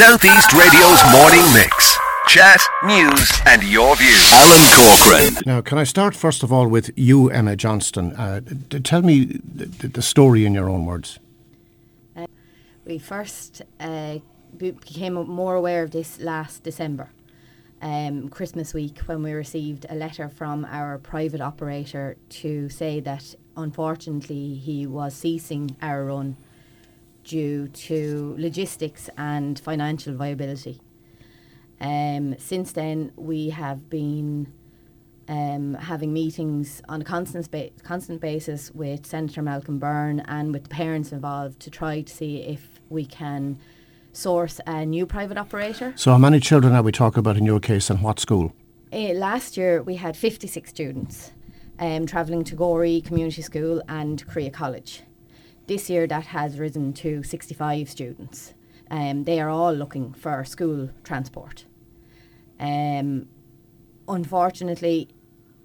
[0.00, 1.98] Southeast Radio's morning mix.
[2.26, 4.30] Chat, news, and your views.
[4.32, 5.42] Alan Corcoran.
[5.44, 8.16] Now, can I start first of all with you, Emma Johnston?
[8.16, 11.18] Uh, d- tell me the, the story in your own words.
[12.86, 14.20] We first uh,
[14.56, 17.10] became more aware of this last December,
[17.82, 23.34] um, Christmas week, when we received a letter from our private operator to say that
[23.54, 26.38] unfortunately he was ceasing our run
[27.24, 30.80] due to logistics and financial viability.
[31.80, 34.52] Um, since then, we have been
[35.28, 40.64] um, having meetings on a constant, ba- constant basis with Senator Malcolm Byrne and with
[40.64, 43.58] the parents involved to try to see if we can
[44.12, 45.92] source a new private operator.
[45.96, 48.52] So, how many children are we talking about in your case and what school?
[48.92, 51.30] Uh, last year, we had 56 students
[51.78, 55.02] um, travelling to Gorey Community School and Creagh College.
[55.70, 58.54] This year, that has risen to 65 students.
[58.90, 61.64] Um, they are all looking for school transport.
[62.58, 63.28] Um,
[64.08, 65.10] unfortunately,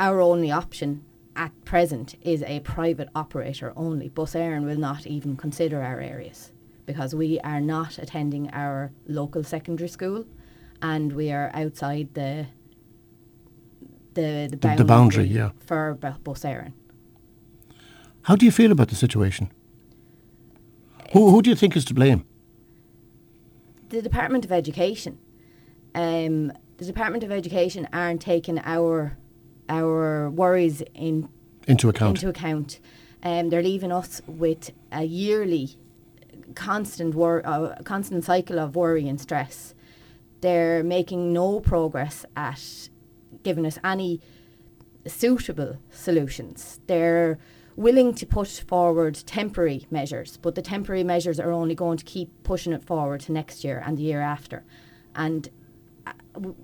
[0.00, 1.04] our only option
[1.36, 4.08] at present is a private operator only.
[4.08, 6.50] Bus Éireann will not even consider our areas
[6.86, 10.24] because we are not attending our local secondary school
[10.80, 12.46] and we are outside the
[14.14, 15.50] the the boundary, the boundary, yeah.
[15.66, 16.72] for Bu- Bus Éireann.
[18.22, 19.50] How do you feel about the situation?
[21.12, 22.24] Who, who do you think is to blame?
[23.88, 25.18] the Department of Education,
[25.96, 29.16] um, the Department of Education aren't taking our
[29.68, 31.28] our worries in
[31.66, 32.18] Into account.
[32.18, 32.78] into account.
[33.24, 35.76] Um, they're leaving us with a yearly
[36.54, 39.74] constant wor- uh, constant cycle of worry and stress.
[40.40, 42.88] They're making no progress at
[43.42, 44.20] giving us any
[45.04, 46.78] suitable solutions.
[46.86, 47.38] They're
[47.80, 52.30] willing to put forward temporary measures, but the temporary measures are only going to keep
[52.42, 54.62] pushing it forward to next year and the year after.
[55.14, 55.48] And
[56.06, 56.12] uh,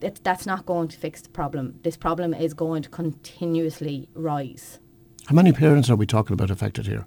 [0.00, 1.80] it, that's not going to fix the problem.
[1.82, 4.78] This problem is going to continuously rise.
[5.26, 7.06] How many parents are we talking about affected here?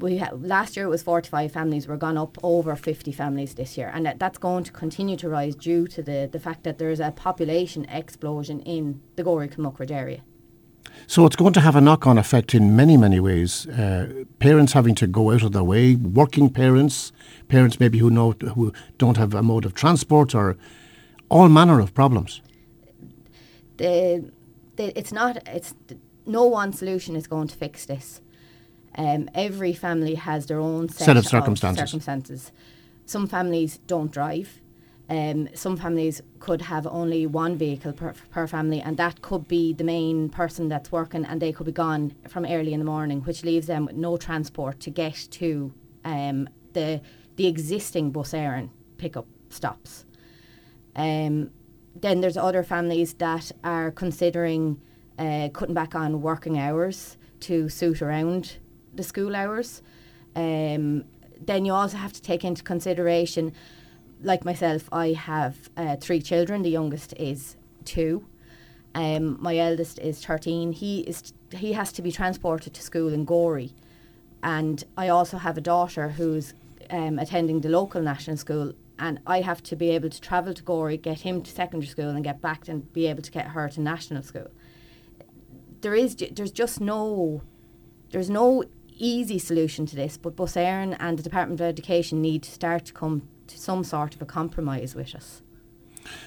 [0.00, 1.86] we ha- last year it was 45 families.
[1.86, 5.28] We're gone up over 50 families this year, and that, that's going to continue to
[5.28, 9.90] rise due to the, the fact that there's a population explosion in the Gorey Kilmuckridge
[9.90, 10.22] area.
[11.06, 13.66] So it's going to have a knock-on effect in many, many ways.
[13.66, 17.10] Uh, parents having to go out of their way, working parents,
[17.48, 20.56] parents maybe who know who don't have a mode of transport, or
[21.28, 22.40] all manner of problems.
[23.78, 24.30] The,
[24.76, 25.74] the it's not it's
[26.26, 28.20] no one solution is going to fix this.
[28.96, 31.90] Um, every family has their own set, Set of circumstances.
[31.90, 32.52] circumstances.
[33.06, 34.60] Some families don't drive.
[35.10, 39.72] Um, some families could have only one vehicle per, per family, and that could be
[39.72, 43.20] the main person that's working, and they could be gone from early in the morning,
[43.22, 47.00] which leaves them with no transport to get to um, the
[47.36, 50.04] the existing bus Éireann pickup stops.
[50.94, 51.50] Um,
[52.00, 54.80] then there's other families that are considering
[55.18, 58.58] uh, cutting back on working hours to suit around
[58.94, 59.82] the school hours.
[60.36, 61.04] Um,
[61.40, 63.52] then you also have to take into consideration,
[64.22, 66.62] like myself, I have uh, three children.
[66.62, 68.26] The youngest is two.
[68.94, 70.72] Um, my eldest is 13.
[70.72, 73.72] He is he has to be transported to school in Gorey,
[74.42, 76.54] and I also have a daughter who's
[76.90, 80.62] um, attending the local national school, and I have to be able to travel to
[80.62, 83.68] Gorey, get him to secondary school, and get back and be able to get her
[83.68, 84.50] to national school.
[85.80, 87.42] There is there's just no
[88.10, 88.64] there's no
[88.96, 92.84] easy solution to this, but Bus Éireann and the Department of Education need to start
[92.86, 95.42] to come to some sort of a compromise with us.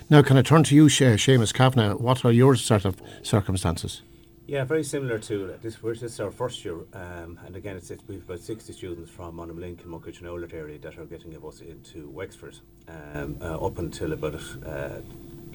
[0.09, 1.95] Now, can I turn to you, She- Seamus Kavanagh?
[1.95, 4.01] What are your sort of circumstances?
[4.45, 5.81] Yeah, very similar to uh, this.
[5.81, 9.09] We're, this is our first year, um, and again, it's, it's we've about sixty students
[9.09, 12.57] from Monamolin, Kilmuckridge, and Oulart area that are getting a bus into Wexford.
[12.89, 14.35] Um, uh, up until about
[14.65, 14.99] uh,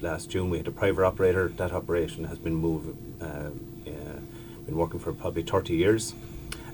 [0.01, 1.49] last June, we had a private operator.
[1.49, 2.89] That operation has been moved,
[3.21, 4.19] um, uh,
[4.65, 6.15] been working for probably thirty years,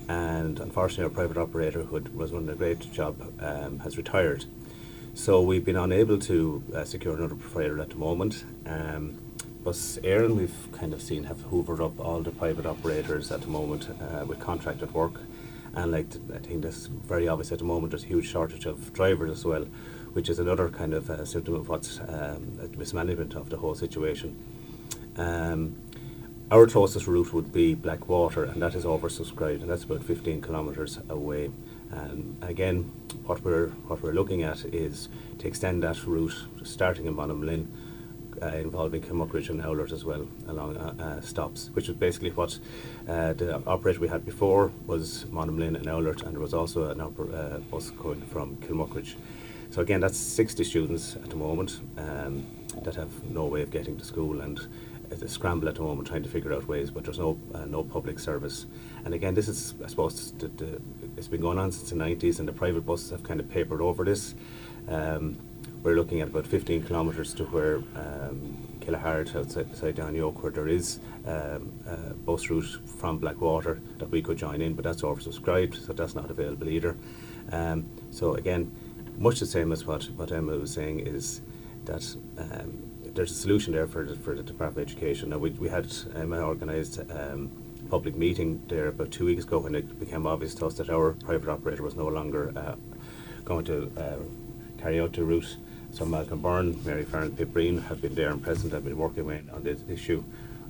[0.07, 4.45] and unfortunately, our private operator, who was doing a great job, um, has retired.
[5.15, 8.43] So we've been unable to uh, secure another provider at the moment.
[8.65, 9.17] Um,
[9.63, 13.47] Bus Éireann, we've kind of seen have hoovered up all the private operators at the
[13.47, 15.21] moment uh, with contracted work,
[15.73, 17.91] and like I think that's very obvious at the moment.
[17.91, 19.63] There's a huge shortage of drivers as well,
[20.11, 24.37] which is another kind of uh, symptom of what's um, mismanagement of the whole situation.
[25.15, 25.77] Um,
[26.51, 30.99] our closest route would be Blackwater, and that is oversubscribed, and that's about 15 kilometres
[31.07, 31.51] away.
[31.95, 32.91] And again,
[33.25, 35.09] what we're what we're looking at is
[35.39, 37.67] to extend that route, starting in Bonham
[38.41, 42.59] uh, involving Kilmuckridge and Oulart as well, along uh, uh, stops, which is basically what
[43.07, 46.99] uh, the operator we had before was Monaghan and Oulart, and there was also an
[46.99, 49.15] oper- uh, bus going from Kilmuckridge.
[49.69, 52.45] So again, that's 60 students at the moment um,
[52.83, 54.59] that have no way of getting to school and
[55.11, 57.83] a scramble at the moment trying to figure out ways, but there's no uh, no
[57.83, 58.65] public service.
[59.03, 60.81] And again, this is, I suppose, the, the,
[61.17, 63.81] it's been going on since the 90s, and the private buses have kind of papered
[63.81, 64.35] over this.
[64.87, 65.37] Um,
[65.83, 70.51] we're looking at about 15 kilometres to where um, Killahart, outside, outside Down Yoke, where
[70.51, 75.03] there is um, a bus route from Blackwater that we could join in, but that's
[75.03, 76.97] oversubscribed, so that's not available either.
[77.51, 78.71] Um, so again,
[79.17, 81.41] much the same as what, what Emma was saying is
[81.85, 82.03] that
[82.37, 85.29] um, there's a solution there for the, for the Department of Education.
[85.29, 87.49] Now we, we had Emma organised um,
[87.89, 91.13] public meeting there about two weeks ago when it became obvious to us that our
[91.13, 92.75] private operator was no longer uh,
[93.45, 95.57] going to uh, carry out the route.
[95.91, 99.49] So Malcolm Byrne, Mary Farron, Pip Breen have been there and present, have been working
[99.53, 100.21] on this issue.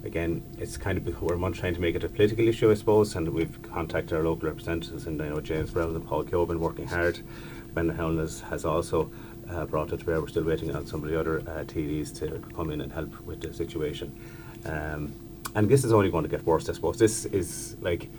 [0.04, 3.28] Again, it's kind of we're trying to make it a political issue, I suppose, and
[3.30, 7.22] we've contacted our local representatives, and I know James Browne and Paul been working hard.
[7.74, 9.10] Ben has, has also
[9.50, 10.22] uh, brought it to bear.
[10.22, 13.20] We're still waiting on some of the other uh, TDs to come in and help
[13.22, 14.16] with the situation.
[14.66, 15.14] Um,
[15.56, 16.98] and this is only going to get worse, I suppose.
[16.98, 18.10] This is like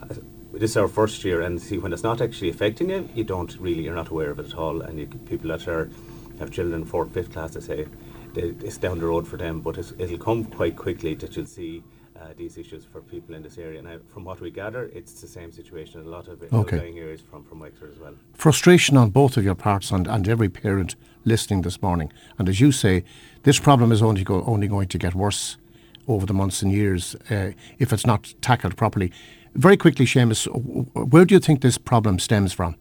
[0.00, 0.14] uh,
[0.52, 3.56] this is our first year, and see when it's not actually affecting you, you don't
[3.58, 4.82] really you're not aware of it at all.
[4.82, 5.90] And you, people that are
[6.38, 7.86] have children fourth, fifth class, they say
[8.34, 11.82] they, it's down the road for them, but it'll come quite quickly that you'll see.
[12.24, 13.78] Uh, these issues for people in this area.
[13.78, 16.76] And from what we gather, it's the same situation in a lot of okay.
[16.76, 18.14] outlying areas from, from Wexford as well.
[18.32, 22.10] Frustration on both of your parts and, and every parent listening this morning.
[22.38, 23.04] And as you say,
[23.42, 25.58] this problem is only, go, only going to get worse
[26.08, 29.12] over the months and years uh, if it's not tackled properly.
[29.54, 30.46] Very quickly, Seamus,
[30.94, 32.76] where do you think this problem stems from?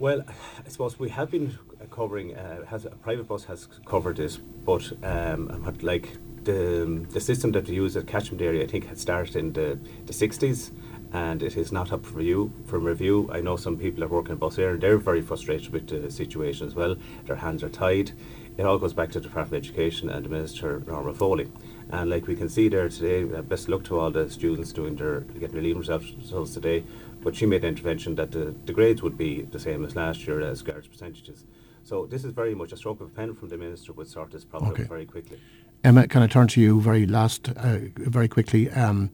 [0.00, 1.56] Well, I suppose we have been
[1.92, 6.08] covering, uh, has a private bus has covered this, but um, like
[6.44, 9.78] the the system that we use at catchment area, I think had started in the
[10.06, 10.70] the 60s,
[11.12, 12.52] and it is not up for review.
[12.66, 15.72] From review, I know some people are working in Bus Éireann, and they're very frustrated
[15.72, 16.96] with the situation as well.
[17.26, 18.12] Their hands are tied
[18.56, 21.50] it all goes back to the Department of Education and the Minister Norma Foley.
[21.90, 24.96] And like we can see there today, uh, best luck to all the students doing
[24.96, 26.84] their getting their leaving results today.
[27.20, 30.26] But she made an intervention that the, the grades would be the same as last
[30.26, 31.44] year as regards percentages.
[31.82, 34.30] So this is very much a stroke of a pen from the minister would sort
[34.30, 34.84] this problem okay.
[34.84, 35.40] very quickly.
[35.84, 38.70] Emma, can I turn to you very last, uh, very quickly?
[38.70, 39.10] Um,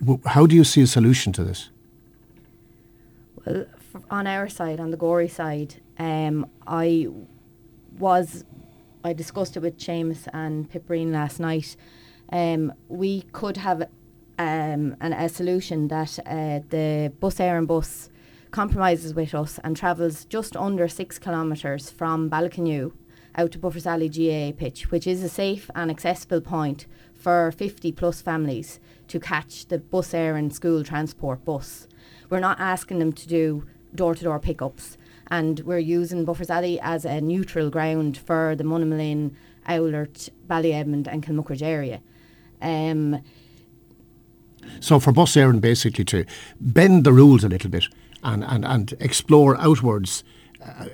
[0.00, 1.70] w- how do you see a solution to this?
[3.44, 3.66] Well,
[4.10, 7.06] on our side, on the Gorey side, um, I
[7.98, 8.44] was
[9.04, 11.76] I discussed it with James and Pip Breen last night.
[12.32, 13.82] Um, we could have
[14.38, 18.10] um, an, a solution that uh, the Bus Éireann bus
[18.50, 22.92] compromises with us and travels just under six kilometres from Ballycanew
[23.36, 27.92] out to Buffers Alley GAA pitch, which is a safe and accessible point for 50
[27.92, 31.86] plus families to catch the Bus Éireann school transport bus.
[32.28, 34.96] We're not asking them to do door to door pickups
[35.30, 39.34] and we're using Buffers Alley as a neutral ground for the Monamolin,
[39.68, 42.00] Oulart, Ballydemond and Kilmuckridge area.
[42.60, 43.22] Um,
[44.80, 46.24] so for Bus Éireann basically to
[46.60, 47.86] bend the rules a little bit
[48.22, 50.24] and, and, and explore outwards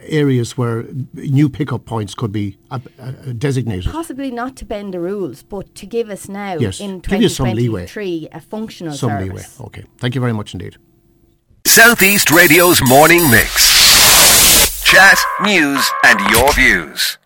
[0.03, 0.85] areas where
[1.15, 3.91] new pickup points could be uh, uh, designated.
[3.91, 8.41] Possibly not to bend the rules, but to give us now yes, in 2023 a
[8.41, 9.59] functional some service.
[9.59, 9.67] leeway.
[9.67, 10.77] Okay, thank you very much indeed.
[11.67, 14.83] Southeast Radio's morning mix.
[14.85, 17.19] Chat, news, and your views.